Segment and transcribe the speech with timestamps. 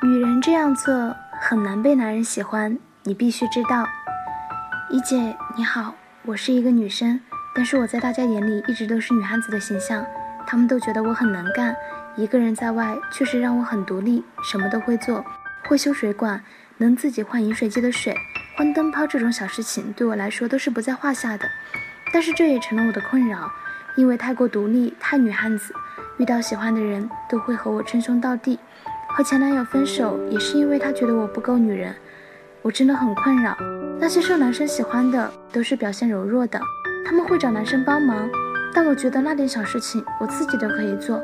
[0.00, 3.84] 女人这样做很难被男人喜欢，你必须知道。
[4.88, 5.92] 一姐你好，
[6.24, 7.20] 我是一个女生，
[7.52, 10.06] 但是我在大家眼里一直都是女汉子的形象，
[10.46, 11.74] 他们都觉得我很能干，
[12.14, 15.24] 一个人在外确实让我很独立，什么都会做，
[15.66, 16.40] 会修水管，
[16.76, 18.16] 能自己换饮水机的水，
[18.56, 21.44] 换灯泡这种小事情对我来说都是不在话下的。
[22.12, 23.50] 但是这也成了我的困扰，
[23.96, 25.74] 因为太过独立，太女汉子。
[26.18, 28.58] 遇到喜欢的人都会和我称兄道弟，
[29.18, 31.92] 和前男友分手也是因为他觉得我不够女人，
[32.62, 33.52] 我真的很困扰。
[33.98, 36.60] 那些受男生喜欢的都是表现柔弱的，
[37.04, 38.30] 他们会找男生帮忙，
[38.72, 41.20] 但我觉得那点小事情我自己都可以做，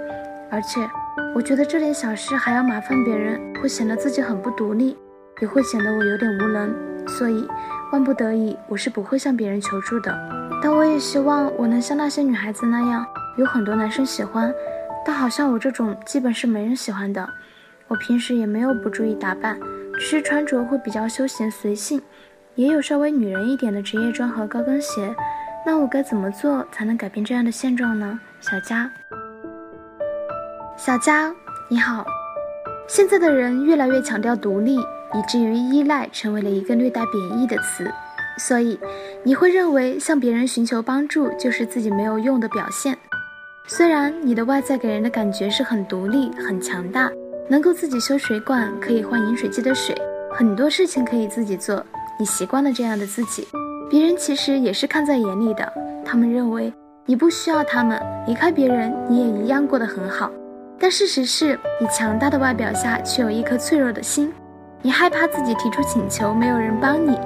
[0.50, 0.90] 而且
[1.36, 4.98] 我觉得这点小事还要麻烦别人，会显得自己很不独立，
[5.40, 6.74] 也会显得我有点无能，
[7.06, 7.48] 所以
[7.92, 10.12] 万不得已我是不会向别人求助的。
[10.60, 13.06] 但我也希望我能像那些女孩子那样，
[13.36, 14.52] 有很多男生喜欢。
[15.06, 17.28] 但好像我这种基本是没人喜欢的。
[17.88, 19.58] 我平时也没有不注意打扮，
[19.94, 22.00] 只是穿着会比较休闲随性，
[22.54, 25.14] 也有稍微女人一点的职业装和高跟鞋。
[25.66, 28.18] 那我该怎么做才能改变这样的现状呢？
[28.40, 28.90] 小佳，
[30.76, 31.34] 小佳，
[31.68, 32.04] 你好。
[32.86, 37.90] 现在的人越来越强调独立，以至于依赖成为了一个略带贬义的词。
[38.36, 38.78] 所以
[39.22, 42.98] 你会认为向别人寻求帮助就是自己没有用的表现。
[43.66, 47.10] 虽然你的外在给人的感觉是很独立、很强大，
[47.48, 49.94] 能够自己修水管，可以换饮水机的水，
[50.32, 51.84] 很多事情可以自己做，
[52.18, 53.46] 你习惯了这样的自己，
[53.90, 55.72] 别人其实也是看在眼里的。
[56.04, 56.72] 他们认为
[57.06, 60.30] 你不需要他们，离开别人你也一样过得很好。
[60.78, 64.32] 但事实是你强大的外表下却有一颗脆弱的心，
[64.82, 67.18] 你害怕自己提出请求没有人帮你，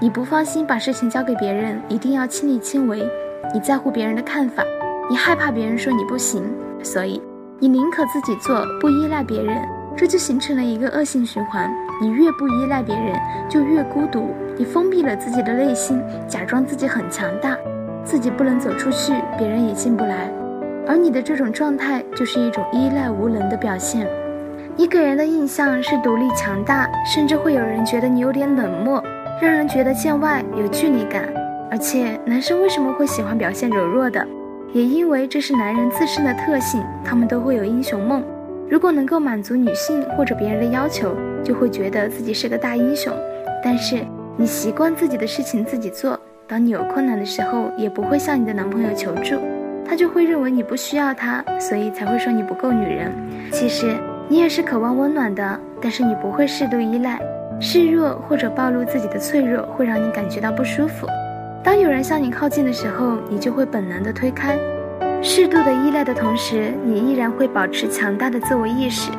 [0.00, 3.08] 你不放心把事情交给别人，一定要亲力亲为，
[3.54, 4.64] 你在乎别人的看法。
[5.08, 6.42] 你害怕别人说你不行，
[6.82, 7.22] 所以
[7.58, 11.72] 你宁可自己做，不依赖别人，这就形成了一个恶性循环。
[12.02, 13.18] 你越不依赖别人，
[13.48, 14.34] 就越孤独。
[14.58, 17.56] 你封闭了自己的内心，假装自己很强大，
[18.04, 20.30] 自己不能走出去，别人也进不来。
[20.86, 24.06] 而你的这种状态，就是一种依赖无能的表现。
[24.76, 29.02] 你给人的印象是独立强大，甚至会有人觉得你有点冷漠，
[29.40, 31.24] 让人觉得见外有距离感。
[31.70, 34.24] 而且，男生为什么会喜欢表现柔弱的？
[34.72, 38.22] 也因为这是男人自身的特性，他们都会有英雄梦。
[38.68, 43.12] 如果能够满足女性或者别人的要求，就会觉得自己是个大英雄。
[43.64, 44.04] 但是
[44.36, 49.36] 你习惯自己的事情自己做，当你有困难的时候，也不会向你的男朋友求助，
[49.88, 53.12] 他就会认为你不需要他，所以才会说你不够女人。
[53.52, 53.96] 其实
[54.28, 57.20] 你也是渴望温暖的，但是你不会适度依赖，
[57.60, 61.06] 示弱或者暴露自己的脆弱，会让你感觉到不舒服。
[61.66, 64.56] 当有人向你靠近的时候，你就会本能的推开。
[65.20, 69.10] 适度的依赖的同时，你依然会保持强大的自我意识。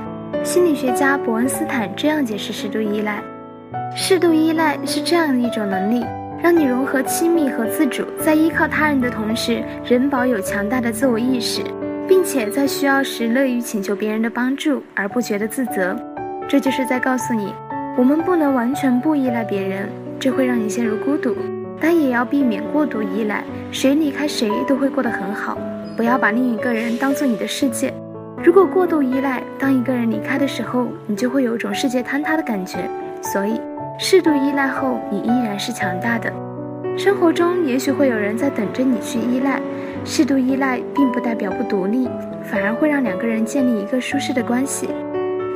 [0.46, 3.22] 心理学家伯恩斯坦这样解释适度依赖：
[3.98, 6.06] 适度依赖是这样一种能力，
[6.42, 11.62] 让你融合亲密和自主，在依靠他人的同时，仍保有强大的自我意识，
[12.08, 15.94] 并且在需要时乐于请求别人的帮助，而不觉得自责。
[16.48, 17.54] 这就是在告诉你，
[17.98, 21.36] 我们不能完全不依赖别人，这会让你陷入孤独。
[21.80, 25.58] 但也要避免过度依赖，谁离开谁都会过得很好。
[25.96, 27.94] 不要把另一个人当做你的世界。
[28.44, 32.90] 如果过度依赖，当一个人离开的时候，你就会有一种世界坍塌的感觉。
[33.22, 33.60] 所以，
[33.98, 36.32] 适度依赖后，你依然是强大的。
[36.96, 39.60] 生活中也许会有人在等着你去依赖，
[40.06, 42.08] 适度依赖并不代表不独立，
[42.44, 44.88] 反而会让两个人建立一个舒适的关系。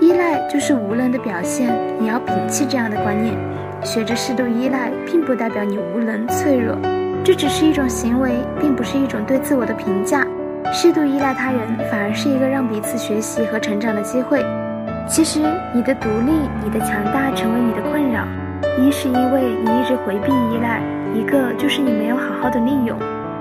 [0.01, 3.35] 依赖就是无能的表现，你要摒弃这样的观念。
[3.83, 6.77] 学着适度依赖，并不代表你无能、脆弱，
[7.23, 10.25] 这只是一种行为，并不是一种对自我的评价。
[10.71, 14.45] 适度依赖他人，反而是一个让彼此学习和成长的机会。
[15.07, 15.41] 其实，
[15.73, 16.31] 你的独立、
[16.63, 18.23] 你的强大成为你的困扰，
[18.77, 20.81] 一是因为你一直回避依赖，
[21.13, 22.97] 一个就是你没有好好的利用。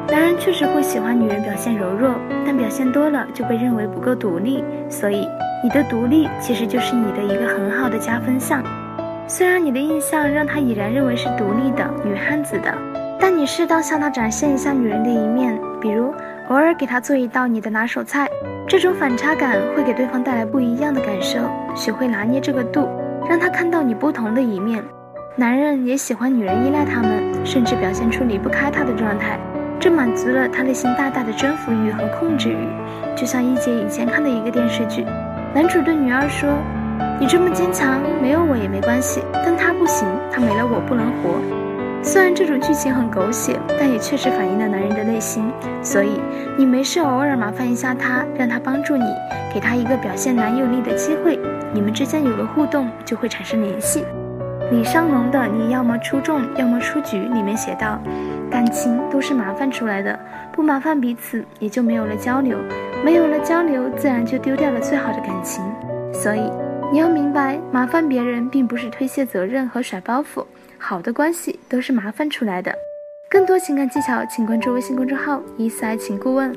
[0.08, 4.64] 男人确实会喜欢女人表现柔弱，但表现多了就被认为不够独立。
[4.88, 5.28] 所以，
[5.62, 8.60] 你的独立其实就是你的一个很好的加分项。
[9.30, 12.74] 虽然你的印象让他已然认为是独立的女汉子的，
[13.16, 16.12] 但你适当向他展现一下女人的一面，比如
[16.48, 18.28] 偶尔给他做一道你的拿手菜，
[18.66, 21.38] 这种反差感会给对方带来不一样的感受。
[21.76, 22.88] 学会拿捏这个度，
[23.28, 24.82] 让他看到你不同的一面。
[25.36, 29.38] 男人也喜欢女人依赖他们，甚至表现出离不开他的状态，
[29.78, 32.66] 这满足了他内心大大的征服欲和控制欲。
[33.14, 35.06] 就像一姐以前看的一个电视剧，
[35.54, 36.48] 男主对女二说。
[37.20, 39.20] 你这么坚强，没有我也没关系。
[39.44, 41.38] 但他不行，他没了我不能活。
[42.02, 45.52] 虽然这种剧情很狗血，但也确实反映了男人的内心。
[45.82, 46.18] 所以
[46.56, 49.04] 你没事偶尔麻烦一下他，让他帮助你，
[49.52, 51.38] 给他一个表现男友力的机会，
[51.74, 54.02] 你们之间有了互动，就会产生联系。
[54.70, 58.00] 李商龙的《你要么出众，要么出局》里面写道
[58.50, 60.18] ：“感情都是麻烦出来的，
[60.52, 62.56] 不麻烦彼此，也就没有了交流，
[63.04, 65.62] 没有了交流，自然就丢掉了最好的感情。
[66.14, 66.50] 所以
[66.92, 70.44] 你要明白，麻烦别人并不是推卸责任和甩包袱，
[70.76, 72.74] 好的关系都是麻烦出来的。”
[73.30, 76.52] 更多情感技巧，请关注微信公众号“伊思爱情顾问”。